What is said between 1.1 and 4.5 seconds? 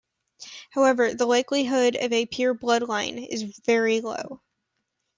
the likelihood of a pure bloodline is very low.